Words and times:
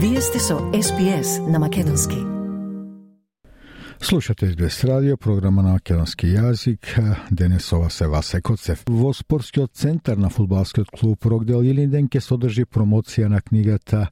Вие 0.00 0.20
сте 0.20 0.38
со 0.38 0.54
SPS 0.54 1.50
на 1.50 1.58
Македонски. 1.58 2.16
Слушате 4.00 4.50
СБС 4.50 4.84
радио, 4.84 5.16
програма 5.16 5.62
на 5.62 5.72
македонски 5.72 6.26
јазик. 6.26 6.86
Денесова 7.30 7.90
се 7.90 8.06
Васе 8.06 8.40
Коцев. 8.40 8.84
Во 8.86 9.10
спортскиот 9.12 9.74
центар 9.74 10.16
на 10.16 10.30
фудбалскиот 10.30 10.90
клуб 10.90 11.26
Рокдел 11.26 11.64
Илинден 11.66 12.06
ке 12.08 12.20
содржи 12.20 12.62
промоција 12.64 13.26
на 13.26 13.40
книгата 13.40 14.06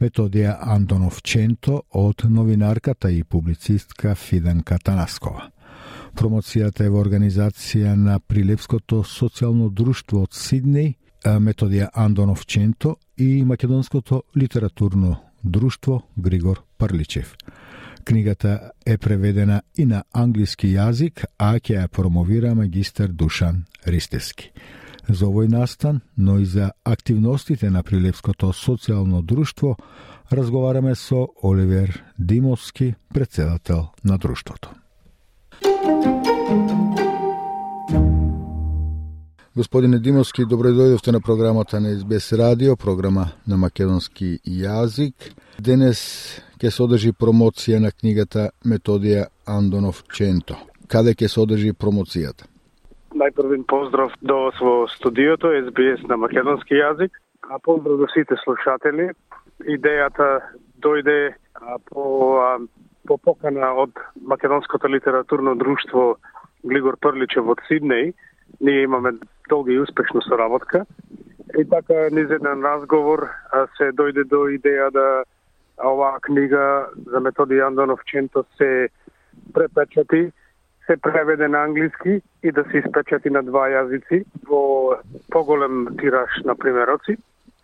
Методија 0.00 0.56
Андонов 0.60 1.20
Ченто 1.22 1.82
од 1.90 2.24
новинарката 2.24 3.10
и 3.12 3.22
публицистка 3.24 4.14
Фиданка 4.14 4.78
Танаскова. 4.78 5.50
Промоцијата 6.16 6.88
е 6.88 6.88
во 6.88 7.04
организација 7.04 7.92
на 7.92 8.20
Прилепското 8.20 9.04
социјално 9.04 9.68
друштво 9.68 10.24
од 10.24 10.32
Сиднеј, 10.32 10.94
Методија 11.26 11.90
Андонов 11.92 12.46
Ченто 12.46 12.96
и 13.18 13.44
Македонското 13.44 14.22
литературно 14.36 15.25
друштво 15.46 16.02
Григор 16.18 16.62
Парличев. 16.78 17.36
Книгата 18.04 18.70
е 18.86 18.98
преведена 18.98 19.62
и 19.78 19.84
на 19.84 20.04
англиски 20.12 20.68
јазик, 20.76 21.24
а 21.38 21.56
ќе 21.58 21.80
ја 21.80 21.88
промовира 21.88 22.54
магистер 22.54 23.08
Душан 23.08 23.64
Ристески. 23.86 24.52
За 25.08 25.26
овој 25.26 25.48
настан, 25.48 26.00
но 26.18 26.38
и 26.38 26.44
за 26.44 26.70
активностите 26.84 27.70
на 27.70 27.82
Прилепското 27.82 28.52
социјално 28.52 29.22
друштво, 29.22 29.76
разговараме 30.32 30.94
со 30.94 31.28
Оливер 31.42 32.02
Димовски, 32.18 32.94
председател 33.14 33.88
на 34.04 34.18
друштвото. 34.18 34.70
Господине 39.56 39.96
Димовски, 40.04 40.44
добро 40.44 40.68
дојдовте 40.68 41.14
на 41.16 41.20
програмата 41.24 41.78
на 41.80 41.94
СБС 41.96 42.34
радио, 42.36 42.74
програма 42.76 43.22
на 43.48 43.56
македонски 43.56 44.26
јазик. 44.44 45.30
Денес 45.56 46.00
ќе 46.60 46.68
се 46.68 46.82
одржи 46.84 47.12
промоција 47.16 47.78
на 47.80 47.88
книгата 47.88 48.50
Методија 48.68 49.22
Андонов 49.48 50.02
Ченто. 50.12 50.58
Каде 50.92 51.14
ќе 51.16 51.32
се 51.32 51.40
одржи 51.40 51.72
промоцијата? 51.72 52.44
Најпрвен 53.16 53.64
поздрав 53.64 54.12
до 54.20 54.52
во 54.60 54.74
студиото 54.92 55.54
СБС 55.70 56.04
на 56.04 56.20
македонски 56.20 56.76
јазик, 56.76 57.16
а 57.48 57.56
поздрав 57.56 58.04
до 58.04 58.12
сите 58.12 58.36
слушатели. 58.44 59.08
Идејата 59.64 60.52
дојде 60.84 61.32
по, 61.88 62.04
по 63.08 63.16
покана 63.16 63.72
од 63.72 63.96
Македонското 64.20 64.92
литературно 64.92 65.56
друштво 65.56 66.18
Глигор 66.60 67.00
Прличев 67.00 67.48
од 67.48 67.64
Сиднеј. 67.72 68.12
Ние 68.60 68.82
имаме 68.82 69.12
долга 69.48 69.72
и 69.72 69.80
успешна 69.80 70.22
соработка. 70.22 70.86
И 71.58 71.68
така, 71.68 71.94
низ 72.12 72.30
еден 72.30 72.64
разговор 72.64 73.28
се 73.76 73.92
дојде 73.92 74.24
до 74.24 74.48
идеја 74.50 74.90
да 74.90 75.24
оваа 75.78 76.20
книга 76.20 76.86
за 77.06 77.20
методи 77.20 77.60
Андонов 77.60 78.00
Ченто 78.04 78.44
се 78.56 78.88
препечати, 79.54 80.32
се 80.86 80.96
преведе 80.96 81.48
на 81.48 81.64
англиски 81.64 82.20
и 82.42 82.52
да 82.52 82.64
се 82.64 82.78
испечати 82.78 83.30
на 83.30 83.42
два 83.42 83.68
јазици 83.68 84.24
во 84.48 84.98
поголем 85.30 85.96
тираж 86.00 86.42
на 86.44 86.54
примероци. 86.54 87.16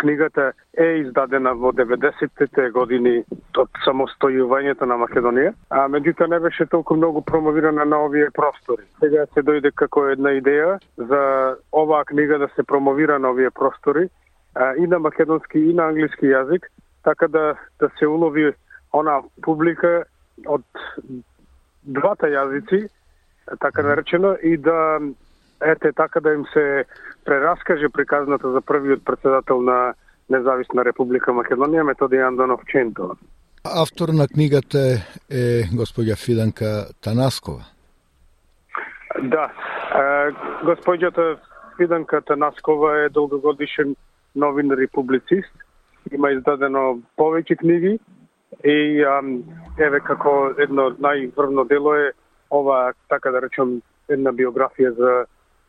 Книгата 0.03 0.53
е 0.75 0.87
издадена 0.99 1.53
во 1.55 1.71
90-те 1.79 2.71
години 2.75 3.21
од 3.63 3.69
самостојувањето 3.85 4.89
на 4.91 4.97
Македонија, 4.99 5.53
а 5.71 5.85
меѓутоа 5.95 6.27
не 6.33 6.41
беше 6.43 6.67
толку 6.67 6.97
многу 6.99 7.23
промовирана 7.23 7.85
на 7.87 8.01
овие 8.07 8.33
простори. 8.35 8.83
Сега 8.99 9.27
се 9.35 9.45
дојде 9.47 9.71
како 9.71 10.09
една 10.11 10.33
идеја 10.41 10.81
за 10.97 11.21
оваа 11.71 12.05
книга 12.11 12.41
да 12.43 12.49
се 12.57 12.67
промовира 12.67 13.19
на 13.23 13.31
овие 13.31 13.51
простори 13.51 14.09
а, 14.55 14.75
и 14.75 14.91
на 14.91 14.99
македонски 14.99 15.59
и 15.59 15.75
на 15.75 15.87
англиски 15.93 16.35
јазик, 16.35 16.67
така 17.05 17.29
да 17.29 17.55
да 17.79 17.91
се 17.99 18.07
улови 18.07 18.51
она 18.93 19.21
публика 19.43 20.03
од 20.47 20.67
двата 21.83 22.27
јазици, 22.27 22.89
така 23.61 23.83
наречено, 23.83 24.35
и 24.43 24.57
да 24.57 24.99
ете 25.65 25.93
така 25.93 26.21
да 26.21 26.33
им 26.33 26.45
се 26.53 26.85
прераскаже 27.25 27.89
приказната 27.89 28.51
за 28.53 28.61
првиот 28.61 29.05
председател 29.05 29.63
на 29.63 29.95
Независна 30.31 30.85
Република 30.85 31.33
Македонија 31.33 31.83
Методи 31.83 32.17
Андонов 32.17 32.61
Ченто. 32.67 33.17
Автор 33.65 34.09
на 34.09 34.29
книгата 34.29 34.79
е 35.31 35.63
господја 35.71 36.17
Фиданка 36.17 36.87
Танаскова. 37.03 37.63
Да, 39.23 39.51
господјата 40.65 41.39
Фиданка 41.77 42.21
Танаскова 42.21 43.05
е 43.05 43.09
долгогодишен 43.09 43.97
новинар 44.37 44.79
и 44.79 44.87
публицист. 44.87 45.53
Има 46.13 46.33
издадено 46.33 46.99
повеќе 47.19 47.59
книги 47.59 47.99
и 48.65 49.05
еве 49.79 50.01
како 50.01 50.55
едно 50.59 50.91
најврвно 50.99 51.69
дело 51.69 51.95
е 51.95 52.13
ова, 52.51 52.93
така 53.09 53.31
да 53.31 53.43
речем, 53.43 53.81
една 54.09 54.33
биографија 54.33 54.91
за 54.97 55.25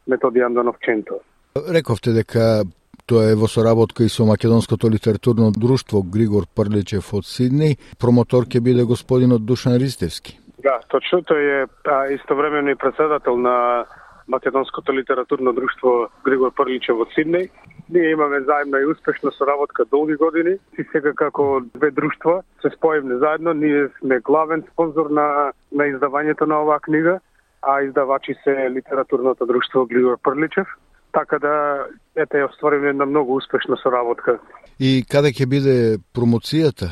Методи 0.07 0.39
Андонов 0.39 0.75
Ченто. 0.81 1.19
Рековте 1.55 2.13
дека 2.13 2.63
тоа 3.05 3.31
е 3.31 3.35
во 3.35 3.47
соработка 3.47 4.03
и 4.03 4.09
со 4.09 4.25
Македонското 4.25 4.89
литературно 4.89 5.51
друштво 5.51 6.03
Григор 6.03 6.47
Прличев 6.55 7.13
од 7.13 7.27
Сиднеј. 7.27 7.77
Промотор 7.99 8.47
ќе 8.47 8.61
биде 8.63 8.85
господинот 8.87 9.45
Душан 9.45 9.77
Ристевски. 9.77 10.39
Да, 10.63 10.79
точно 10.87 11.19
тој 11.27 11.43
е 11.43 11.67
а, 11.85 12.07
истовремено 12.15 12.71
и 12.71 12.75
председател 12.75 13.37
на 13.37 13.85
Македонското 14.27 14.93
литературно 14.93 15.53
друштво 15.53 16.07
Григор 16.23 16.53
Прличев 16.55 16.95
од 16.95 17.11
Сиднеј. 17.17 17.49
Ние 17.89 18.11
имаме 18.11 18.39
заедна 18.41 18.79
и 18.79 18.85
успешна 18.85 19.31
соработка 19.31 19.85
долги 19.85 20.15
години 20.15 20.55
и 20.79 20.83
сега 20.91 21.13
како 21.13 21.61
две 21.75 21.91
друштва 21.91 22.41
се 22.61 22.69
споевме 22.77 23.17
заедно. 23.17 23.53
Ние 23.53 23.89
сме 23.99 24.19
главен 24.19 24.63
спонзор 24.71 25.09
на, 25.11 25.51
на 25.71 25.83
издавањето 25.91 26.47
на 26.47 26.61
оваа 26.63 26.79
книга, 26.79 27.19
а 27.68 27.81
издавачи 27.81 28.35
се 28.44 28.69
литературното 28.69 29.46
друштво 29.46 29.85
Григор 29.85 30.18
Прличев 30.24 30.68
така 31.13 31.40
да 31.40 31.85
ете 32.16 32.44
оствариме 32.44 32.90
една 32.90 33.06
многу 33.06 33.35
успешна 33.35 33.78
соработка. 33.78 34.40
И 34.79 35.06
каде 35.09 35.29
ќе 35.29 35.46
биде 35.46 35.75
промоцијата? 36.18 36.90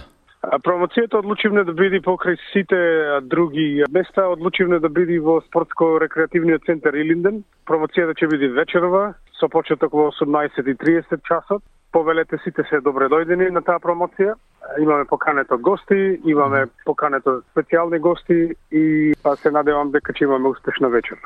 Промоцијата 0.65 1.19
одлучивме 1.21 1.63
да 1.65 1.73
биде 1.73 2.01
покрај 2.01 2.37
сите 2.51 2.77
други 3.21 3.83
места, 3.93 4.25
одлучивме 4.29 4.79
да 4.79 4.89
биде 4.89 5.19
во 5.19 5.41
спортско-рекреативниот 5.49 6.65
центар 6.65 6.97
Илинден. 6.97 7.43
Промоцијата 7.65 8.13
ќе 8.17 8.29
биде 8.29 8.49
вечерова, 8.53 9.13
со 9.39 9.49
почеток 9.49 9.93
во 9.93 10.09
18:30 10.13 11.21
часот. 11.25 11.61
Повелете 11.91 12.37
сите 12.43 12.63
се 12.69 12.79
добре 12.81 13.09
дојдени 13.11 13.49
на 13.51 13.61
таа 13.61 13.79
промоција. 13.79 14.35
Имаме 14.79 15.05
покането 15.05 15.57
гости, 15.57 16.19
имаме 16.25 16.65
покането 16.85 17.41
специјални 17.51 17.99
гости 17.99 18.55
и 18.71 19.13
па 19.23 19.35
се 19.35 19.51
надевам 19.51 19.91
дека 19.91 20.13
ќе 20.13 20.23
имаме 20.23 20.47
успешна 20.47 20.89
вечер 20.89 21.19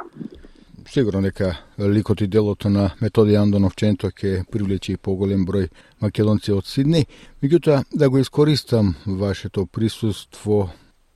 сигурно 0.88 1.22
нека 1.22 1.58
ликот 1.80 2.22
и 2.22 2.28
делото 2.28 2.70
на 2.70 2.92
Методи 3.02 3.36
Андонов 3.36 3.76
Ченто 3.76 4.12
ќе 4.12 4.46
привлече 4.52 4.94
и 4.94 4.98
поголем 4.98 5.46
број 5.46 5.70
македонци 6.02 6.54
од 6.54 6.66
Сидни. 6.70 7.06
Меѓутоа, 7.44 7.84
да 7.92 8.10
го 8.10 8.18
искористам 8.18 8.96
вашето 9.06 9.66
присуство 9.66 10.70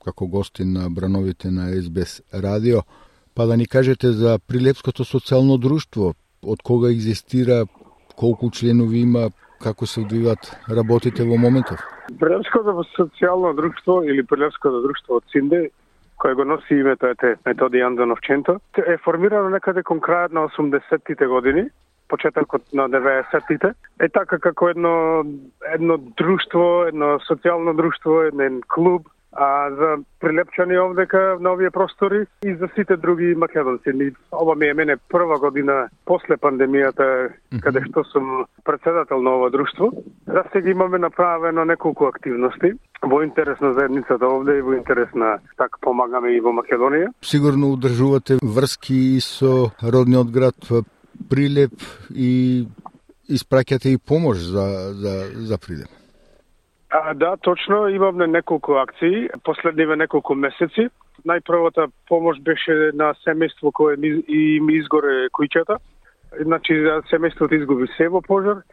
како 0.03 0.27
гостин 0.27 0.73
на 0.73 0.89
брановите 0.89 1.51
на 1.51 1.69
СБС 1.81 2.21
радио, 2.33 2.81
па 3.35 3.45
да 3.45 3.57
ни 3.57 3.67
кажете 3.67 4.11
за 4.11 4.39
Прилепското 4.47 5.05
социјално 5.05 5.59
друштво, 5.59 6.13
од 6.41 6.63
кога 6.63 6.89
екзистира, 6.89 7.65
колку 8.19 8.51
членови 8.51 9.03
има, 9.07 9.29
како 9.63 9.85
се 9.87 10.01
одвиваат 10.03 10.51
работите 10.69 11.23
во 11.23 11.37
моментов? 11.39 11.79
Прелевското 12.19 12.83
социјално 12.95 13.53
друштво 13.55 14.01
или 14.03 14.25
Прелевското 14.27 14.81
друштво 14.83 15.19
од 15.19 15.31
Синде 15.31 15.69
кој 16.19 16.35
го 16.35 16.43
носи 16.43 16.75
името 16.75 17.07
ете 17.13 17.35
Методи 17.45 17.81
Андонов 17.81 18.19
Ченто, 18.21 18.59
е 18.77 18.97
формирано 19.05 19.49
некаде 19.49 19.83
кон 19.83 20.01
крајот 20.03 20.35
на 20.35 20.47
80-тите 20.49 21.27
години, 21.31 21.69
почетокот 22.09 22.73
на 22.73 22.89
90-тите. 22.89 23.73
Е 24.01 24.09
така 24.09 24.39
како 24.39 24.69
едно 24.69 25.23
едно 25.73 25.97
друштво, 26.19 26.89
едно 26.91 27.19
социјално 27.23 27.75
друштво, 27.75 28.21
еден 28.27 28.61
клуб 28.67 29.07
а, 29.31 29.69
за 29.71 29.97
прилепчани 30.19 30.79
овдека 30.79 31.37
на 31.39 31.53
овие 31.53 31.71
простори 31.71 32.25
и 32.45 32.55
за 32.55 32.69
сите 32.75 32.97
други 32.97 33.35
македонци. 33.35 34.13
Ова 34.41 34.55
ми 34.55 34.67
е 34.67 34.73
мене 34.73 34.97
прва 35.09 35.39
година 35.39 35.89
после 36.05 36.37
пандемијата, 36.37 37.29
каде 37.61 37.83
што 37.89 38.03
сум 38.03 38.45
председател 38.65 39.21
на 39.21 39.35
ова 39.35 39.49
друштво. 39.49 39.91
За 40.27 40.43
сега 40.51 40.69
имаме 40.69 40.97
направено 40.97 41.65
неколку 41.65 42.05
активности 42.05 42.73
во 43.01 43.21
интерес 43.23 43.59
на 43.61 43.73
заедницата 43.73 44.25
овде 44.25 44.57
и 44.57 44.61
во 44.61 44.73
интерес 44.73 45.13
на 45.15 45.39
така 45.57 45.77
помагаме 45.81 46.33
и 46.35 46.41
во 46.41 46.51
Македонија. 46.51 47.13
Сигурно 47.21 47.71
удржувате 47.73 48.39
врски 48.43 49.19
со 49.21 49.71
родниот 49.83 50.31
град 50.31 50.57
Прилеп 51.29 51.73
и 52.15 52.65
испраќате 53.29 53.93
и 53.93 53.97
помош 53.97 54.37
за, 54.37 54.93
за, 54.93 55.13
за 55.35 55.57
Прилеп. 55.57 55.89
А, 56.89 57.13
да, 57.13 57.37
точно, 57.37 57.87
Имавме 57.87 58.27
неколку 58.27 58.73
акции, 58.73 59.29
последниве 59.43 59.95
неколку 59.95 60.35
месеци. 60.35 60.89
Најпрвата 61.27 61.89
помош 62.07 62.39
беше 62.41 62.91
на 62.95 63.11
семејство 63.25 63.71
кое 63.75 63.93
им 63.93 64.23
и 64.27 64.59
ми 64.63 64.73
изгоре 64.79 65.27
куќата. 65.29 65.77
Значи, 66.41 66.73
семејството 67.11 67.59
изгуби 67.59 67.87
се 67.97 68.07
во 68.09 68.21
пожар, 68.21 68.63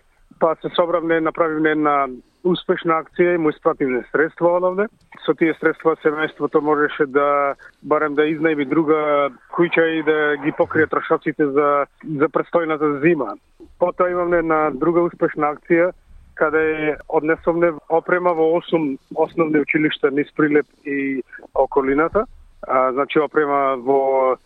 па 0.41 0.55
се 0.63 0.71
собравме, 0.77 1.21
направивме 1.21 1.71
една 1.71 2.07
успешна 2.45 3.03
акција 3.03 3.35
и 3.35 3.39
му 3.39 3.51
испративме 3.51 4.05
средства 4.13 4.57
одавде. 4.57 4.87
Со 5.27 5.35
тие 5.35 5.53
средства 5.61 5.97
семејството 6.05 6.63
можеше 6.63 7.07
да 7.07 7.55
барем 7.83 8.15
да 8.15 8.23
изнајми 8.23 8.65
друга 8.65 9.29
куќа 9.53 9.85
и 9.99 10.03
да 10.07 10.37
ги 10.45 10.53
покрие 10.57 10.87
трошоците 10.87 11.51
за 11.53 11.85
за 12.05 12.29
предстојната 12.33 13.01
зима. 13.03 13.37
Потоа 13.79 14.11
имаме 14.11 14.43
на 14.43 14.71
друга 14.71 15.03
успешна 15.03 15.53
акција 15.53 15.93
каде 16.37 16.97
однесовме 17.09 17.73
опрема 17.89 18.35
во 18.35 18.61
8 18.61 18.99
основни 19.15 19.61
училишта 19.61 20.11
низ 20.11 20.29
Прилеп 20.37 20.67
и 20.85 21.23
околината. 21.55 22.27
А, 22.63 22.93
значи 22.93 23.19
опрема 23.19 23.77
во 23.77 24.37
а, 24.37 24.39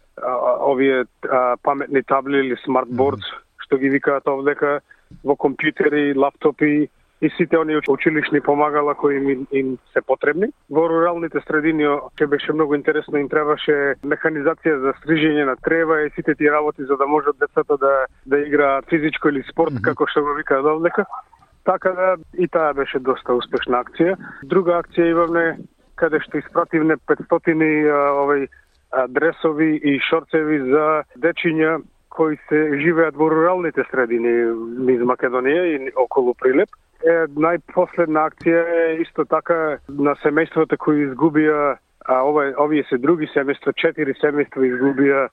овие 0.70 1.04
а, 1.28 1.56
паметни 1.62 2.02
табли 2.02 2.38
или 2.38 2.56
смартбордс, 2.64 3.26
mm 3.26 3.34
-hmm. 3.34 3.64
што 3.64 3.76
ги 3.78 3.88
викаат 3.88 4.28
овдека, 4.28 4.80
во 5.24 5.34
компјутери, 5.36 6.16
лаптопи 6.16 6.88
и 7.20 7.30
сите 7.36 7.58
оние 7.58 7.80
училишни 7.88 8.40
помагала 8.40 8.94
кои 8.94 9.16
им, 9.16 9.46
им 9.52 9.78
се 9.92 10.00
потребни. 10.00 10.46
Во 10.70 10.88
руралните 10.88 11.40
средини 11.46 11.84
ќе 11.84 12.26
беше 12.26 12.52
многу 12.52 12.74
интересно, 12.74 13.18
им 13.18 13.28
требаше 13.28 13.94
механизација 14.04 14.78
за 14.80 14.94
стрижење 15.00 15.44
на 15.44 15.56
трева 15.56 16.00
и 16.06 16.10
сите 16.16 16.34
тие 16.34 16.52
работи 16.52 16.84
за 16.84 16.96
да 16.96 17.06
можат 17.06 17.36
децата 17.38 17.76
да 17.76 18.06
да 18.26 18.38
играат 18.38 18.88
физичко 18.88 19.28
или 19.28 19.42
спорт, 19.52 19.72
mm 19.72 19.76
-hmm. 19.76 19.84
како 19.84 20.06
што 20.06 20.22
го 20.22 20.34
викаат 20.34 20.64
овдека. 20.64 21.04
Така 21.70 21.90
да 21.90 22.16
и 22.38 22.48
таа 22.48 22.74
беше 22.74 22.98
доста 22.98 23.34
успешна 23.38 23.84
акција. 23.84 24.16
Друга 24.42 24.80
акција 24.82 25.12
имавме 25.12 25.44
каде 26.00 26.18
што 26.24 26.40
испративме 26.40 26.96
500 27.06 27.54
овој 27.94 28.48
дресови 29.14 29.76
и 29.78 29.92
шорцеви 30.08 30.58
за 30.72 30.86
дечиња 31.22 31.76
кои 32.10 32.36
се 32.48 32.58
живеат 32.82 33.14
во 33.14 33.28
руралните 33.30 33.84
средини 33.90 34.32
низ 34.88 35.04
Македонија 35.12 35.62
и 35.70 35.92
околу 35.94 36.34
Прилеп. 36.34 36.74
Е, 37.06 37.14
најпоследна 37.38 38.26
акција 38.32 38.64
е 38.80 38.96
исто 39.04 39.24
така 39.24 39.78
на 39.88 40.16
семејствата 40.24 40.76
кои 40.76 41.06
изгубија 41.06 41.76
а 42.10 42.22
ова, 42.26 42.48
овие 42.58 42.82
се 42.88 42.98
други 42.98 43.30
семејства, 43.30 43.76
четири 43.78 44.16
семејства 44.18 44.66
изгубија 44.66 45.28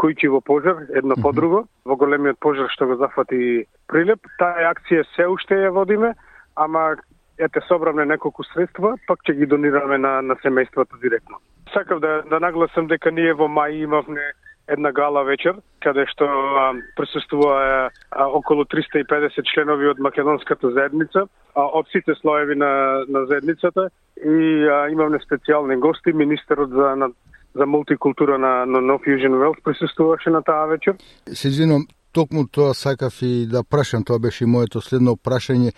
којчи 0.00 0.30
во 0.32 0.40
пожар, 0.40 0.86
едно 0.96 1.16
по 1.20 1.32
друго, 1.36 1.66
во 1.84 1.96
големиот 2.00 2.40
пожар 2.40 2.70
што 2.72 2.88
го 2.88 2.96
зафати 2.96 3.66
Прилеп. 3.90 4.24
Таа 4.40 4.70
акција 4.72 5.04
се 5.14 5.28
уште 5.28 5.60
ја 5.60 5.72
водиме, 5.76 6.14
ама 6.56 6.96
ете 7.38 7.60
собравме 7.68 8.04
неколку 8.04 8.44
средства, 8.52 8.96
пак 9.08 9.24
ќе 9.24 9.36
ги 9.40 9.46
донираме 9.46 9.98
на, 9.98 10.20
на 10.22 10.36
семејствата 10.44 11.00
директно. 11.02 11.40
Сакав 11.74 12.00
да, 12.00 12.22
да 12.30 12.40
нагласам 12.40 12.88
дека 12.90 13.10
ние 13.10 13.34
во 13.34 13.48
мај 13.48 13.84
имавме 13.84 14.32
една 14.70 14.92
гала 14.92 15.22
вечер, 15.24 15.56
каде 15.82 16.04
што 16.12 16.26
а, 16.26 16.64
присуствува 16.96 17.54
а, 17.90 18.26
околу 18.26 18.64
350 18.64 19.42
членови 19.52 19.88
од 19.90 19.98
македонската 19.98 20.70
заедница, 20.76 21.26
а, 21.54 21.64
од 21.64 21.88
сите 21.90 22.14
слоеви 22.20 22.54
на, 22.54 23.04
на 23.08 23.24
заедницата 23.26 23.88
и 24.16 24.68
а, 24.68 24.86
имавме 24.92 25.18
специјални 25.24 25.78
гости, 25.80 26.12
министерот 26.12 26.70
за 26.70 26.94
на, 26.96 27.10
за 27.54 27.66
мултикултура 27.66 28.38
на, 28.38 28.66
на 28.66 28.78
No 28.78 28.98
Fusion 28.98 29.34
Wealth 29.34 29.62
присуствуваше 29.64 30.30
на 30.30 30.42
таа 30.42 30.66
вечер. 30.66 30.94
Се 31.32 31.48
извинувам, 31.48 31.86
токму 32.12 32.46
тоа 32.46 32.74
сакав 32.74 33.22
и 33.22 33.46
да 33.46 33.64
прашам, 33.64 34.04
тоа 34.04 34.18
беше 34.18 34.44
и 34.44 34.46
моето 34.46 34.80
следно 34.80 35.16
прашање 35.16 35.72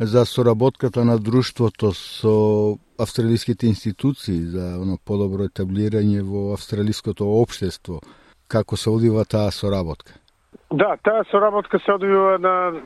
за 0.00 0.24
соработката 0.26 1.04
на 1.04 1.18
друштвото 1.18 1.92
со 1.92 2.76
австралиските 2.98 3.66
институции 3.66 4.40
за 4.40 4.78
оно 4.80 4.98
подобро 5.06 5.46
етаблирање 5.46 6.22
во 6.22 6.52
австралиското 6.52 7.24
општество. 7.24 8.00
Како 8.48 8.76
се 8.76 8.90
одива 8.90 9.24
таа 9.24 9.50
соработка? 9.50 10.12
Да, 10.72 10.96
таа 11.02 11.24
соработка 11.30 11.78
се 11.78 11.92
одвива 11.92 12.38
на 12.38 12.82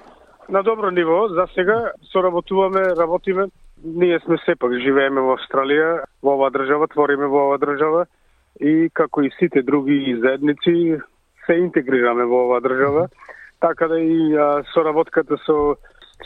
на 0.48 0.62
добро 0.62 0.90
ниво. 0.90 1.28
За 1.28 1.46
сега 1.54 1.92
соработуваме, 2.12 2.80
работиме. 2.96 3.46
Ние 3.84 4.20
сме 4.20 4.36
сепак 4.44 4.72
живееме 4.82 5.20
во 5.20 5.36
Австралија, 5.36 6.04
во 6.22 6.34
оваа 6.34 6.50
држава, 6.50 6.88
твориме 6.88 7.26
во 7.26 7.44
оваа 7.46 7.58
држава 7.62 8.06
и 8.60 8.90
како 8.92 9.22
и 9.22 9.30
сите 9.38 9.62
други 9.62 10.16
заедници 10.20 10.98
се 11.46 11.54
интегрираме 11.56 12.24
во 12.24 12.44
оваа 12.46 12.60
држава, 12.60 13.08
така 13.60 13.88
да 13.88 14.00
и 14.00 14.34
а, 14.36 14.62
соработката 14.74 15.38
со, 15.46 15.76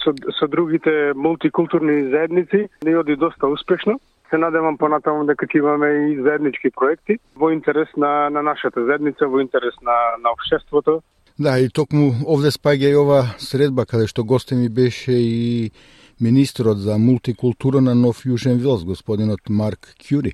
со, 0.05 0.15
со 0.39 0.49
другите 0.49 1.13
мултикултурни 1.15 2.11
заедници 2.11 2.69
не 2.85 2.97
оди 2.97 3.17
доста 3.17 3.47
успешно. 3.47 4.01
Се 4.31 4.39
надевам 4.39 4.79
понатаму 4.79 5.27
дека 5.29 5.47
ќе 5.47 5.59
имаме 5.61 5.89
и 6.13 6.21
заеднички 6.23 6.71
проекти 6.73 7.19
во 7.37 7.53
интерес 7.53 7.89
на, 7.97 8.31
на 8.31 8.43
нашата 8.43 8.85
заедница, 8.85 9.29
во 9.29 9.41
интерес 9.41 9.77
на, 9.83 9.97
на 10.25 10.33
обштеството. 10.33 11.03
Да, 11.39 11.59
и 11.61 11.69
токму 11.69 12.13
овде 12.27 12.49
спаѓа 12.53 12.93
и 12.93 12.97
ова 12.97 13.21
средба 13.39 13.85
каде 13.87 14.07
што 14.09 14.25
госте 14.25 14.57
ми 14.57 14.69
беше 14.69 15.13
и 15.13 15.71
министрот 16.21 16.79
за 16.79 16.99
мултикултура 16.99 17.81
на 17.81 17.95
Нов 17.95 18.25
Јужен 18.25 18.57
Вилс, 18.61 18.85
господинот 18.85 19.49
Марк 19.49 19.93
Кјури. 20.01 20.33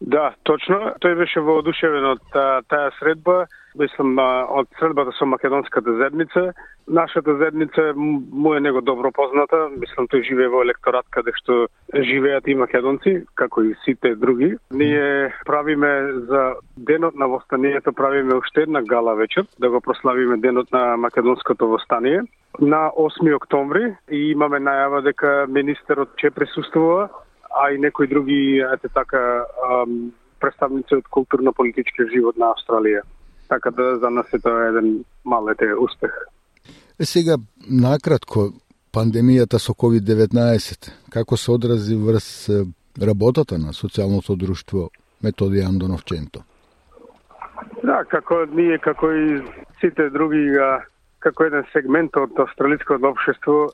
Да, 0.00 0.34
точно. 0.42 0.94
Тој 1.00 1.18
беше 1.18 1.40
воодушевен 1.40 2.06
од 2.14 2.22
таа, 2.32 2.62
таа 2.68 2.90
средба, 2.98 3.44
мислам 3.78 4.18
од 4.18 4.68
средбата 4.78 5.12
со 5.18 5.26
македонската 5.26 5.96
зедница. 5.96 6.52
Нашата 6.88 7.36
зедница 7.36 7.92
му 7.96 8.54
е 8.54 8.60
него 8.60 8.80
добро 8.80 9.10
позната, 9.12 9.68
мислам 9.80 10.06
тој 10.06 10.26
живее 10.28 10.50
во 10.52 10.62
електорат 10.62 11.06
каде 11.10 11.32
што 11.38 11.66
живеат 11.94 12.46
и 12.46 12.54
македонци, 12.54 13.24
како 13.34 13.62
и 13.64 13.74
сите 13.84 14.14
други. 14.14 14.54
Ние 14.70 15.32
правиме 15.46 16.12
за 16.28 16.54
денот 16.76 17.14
на 17.14 17.28
востанието 17.28 17.92
правиме 17.92 18.34
уште 18.34 18.62
една 18.62 18.82
гала 18.82 19.14
вечер, 19.14 19.46
да 19.58 19.70
го 19.70 19.80
прославиме 19.80 20.36
денот 20.36 20.72
на 20.72 20.96
македонското 20.96 21.68
востание 21.68 22.20
на 22.60 22.90
8 22.90 23.34
октомври 23.36 23.96
и 24.10 24.30
имаме 24.30 24.60
најава 24.60 25.02
дека 25.02 25.46
министерот 25.48 26.14
ќе 26.20 26.30
присуствува 26.30 27.08
а 27.54 27.70
и 27.70 27.78
некои 27.78 28.06
други, 28.06 28.58
ете 28.74 28.88
така, 28.88 29.44
представници 30.40 30.98
од 30.98 31.08
културно-политички 31.08 32.08
живот 32.12 32.36
на 32.36 32.52
Австралија. 32.54 33.02
Така 33.48 33.70
да 33.70 33.98
за 33.98 34.10
нас 34.10 34.32
е 34.32 34.38
тоа 34.38 34.68
еден 34.68 35.04
мал 35.24 35.48
ете 35.48 35.70
успех. 35.74 36.12
Е 37.00 37.04
сега, 37.04 37.36
накратко, 37.70 38.52
пандемијата 38.94 39.58
со 39.58 39.74
COVID-19, 39.74 40.90
како 41.10 41.36
се 41.36 41.50
одрази 41.52 41.96
врз 41.96 42.28
работата 43.00 43.58
на 43.58 43.74
социјалното 43.74 44.36
друштво 44.36 44.90
Методи 45.22 45.62
Андоновченто? 45.62 46.44
Да, 47.82 48.04
како 48.10 48.44
ние, 48.50 48.78
како 48.78 49.10
и 49.12 49.40
сите 49.80 50.10
други, 50.10 50.44
како 51.18 51.48
еден 51.48 51.66
сегмент 51.72 52.16
од 52.16 52.38
австралиското 52.38 53.10
општество, 53.10 53.72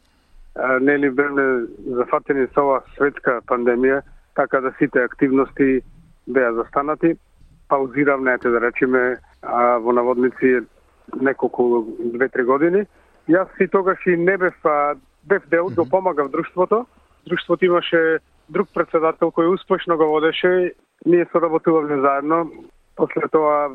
нели 0.80 1.10
бевме 1.10 1.66
зафатени 1.86 2.46
со 2.54 2.64
ова 2.66 2.80
светска 2.96 3.40
пандемија, 3.48 4.02
така 4.34 4.60
да 4.60 4.72
сите 4.78 5.02
активности 5.04 5.80
беа 6.28 6.52
застанати. 6.54 7.16
Паузиравме, 7.68 8.34
ете 8.34 8.50
да 8.50 8.60
речеме, 8.60 9.18
во 9.80 9.92
наводници 9.92 10.66
неколку 11.20 11.86
две-три 11.98 12.44
години. 12.44 12.84
Јас 13.28 13.48
и 13.60 13.68
тогаш 13.68 14.06
и 14.06 14.16
не 14.16 14.36
бев, 14.36 14.54
бев 15.24 15.42
дел, 15.50 15.68
mm 15.68 15.72
-hmm. 15.72 15.76
го 15.76 15.88
помагав 15.90 16.30
друштвото. 16.30 16.86
Друштвото 17.26 17.64
имаше 17.64 18.18
друг 18.48 18.68
председател 18.74 19.30
кој 19.30 19.54
успешно 19.54 19.96
го 19.96 20.06
водеше. 20.06 20.74
Ние 21.06 21.26
соработувавме 21.32 22.00
заедно. 22.00 22.50
После 22.96 23.28
тоа 23.32 23.70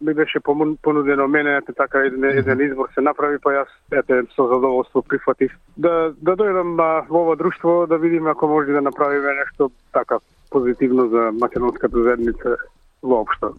ми 0.00 0.14
беше 0.14 0.40
понудено 0.82 1.28
мене, 1.28 1.56
ете 1.56 1.72
така 1.72 1.98
еден, 1.98 2.24
еден 2.24 2.60
избор 2.60 2.88
се 2.94 3.00
направи, 3.00 3.38
па 3.38 3.50
јас 3.50 3.70
ете 3.92 4.22
со 4.36 4.46
задоволство 4.48 5.02
прифатив 5.02 5.52
да 5.76 6.12
да 6.20 6.36
дојдам 6.36 6.76
во 7.08 7.22
ова 7.22 7.36
друштво 7.36 7.86
да 7.86 7.98
видиме 7.98 8.30
ако 8.30 8.48
може 8.48 8.72
да 8.72 8.80
направиме 8.80 9.34
нешто 9.40 9.70
така 9.92 10.18
позитивно 10.50 11.08
за 11.08 11.32
македонската 11.40 12.02
заедница 12.02 12.56
воопшто. 13.02 13.54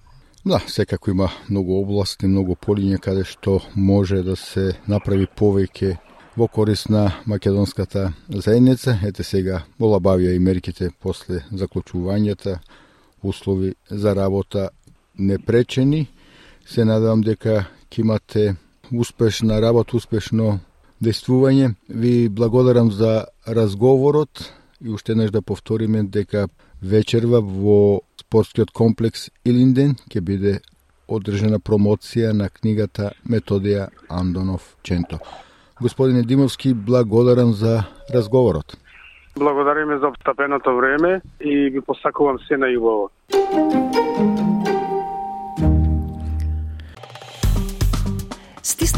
Да, 0.45 0.59
секако 0.59 1.11
има 1.11 1.29
многу 1.49 1.81
области, 1.81 2.27
многу 2.27 2.55
полиња 2.55 2.97
каде 2.99 3.23
што 3.23 3.59
може 3.75 4.23
да 4.25 4.35
се 4.35 4.73
направи 4.87 5.27
повеќе 5.27 5.97
во 6.37 6.47
корист 6.47 6.89
на 6.89 7.11
македонската 7.27 8.13
заедница. 8.29 8.97
Ете 9.05 9.23
сега 9.23 9.61
олабавија 9.79 10.35
и 10.35 10.39
мерките 10.39 10.89
после 11.01 11.43
заклучувањата, 11.53 12.57
услови 13.23 13.75
за 13.89 14.15
работа 14.15 14.69
непречени. 15.21 16.07
Се 16.65 16.85
надевам 16.85 17.21
дека 17.21 17.65
ќе 17.91 18.01
имате 18.01 18.55
успешна 18.91 19.61
работа, 19.61 19.97
успешно 19.97 20.59
действување. 21.03 21.73
Ви 21.89 22.29
благодарам 22.29 22.91
за 22.91 23.25
разговорот 23.47 24.53
и 24.81 24.89
уште 24.89 25.11
еднаш 25.11 25.31
да 25.31 25.41
повториме 25.41 26.03
дека 26.03 26.47
вечерва 26.81 27.41
во 27.41 28.01
спортскиот 28.19 28.71
комплекс 28.71 29.29
Илинден 29.45 29.95
ќе 30.09 30.21
биде 30.21 30.59
одржана 31.11 31.59
промоција 31.59 32.31
на 32.33 32.49
книгата 32.49 33.11
Методија 33.27 33.89
Андонов 34.09 34.75
Ченто. 34.83 35.19
Господине 35.81 36.23
Димовски, 36.23 36.73
благодарам 36.73 37.53
за 37.53 37.83
разговорот. 38.13 38.77
Благодариме 39.37 39.97
за 39.97 40.07
обстапеното 40.07 40.75
време 40.77 41.21
и 41.39 41.69
ви 41.69 41.81
посакувам 41.81 42.39
се 42.47 42.53
најубаво. 42.53 43.09